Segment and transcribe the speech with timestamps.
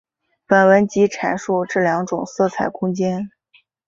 [0.47, 3.29] 本文即阐述这两种色彩空间。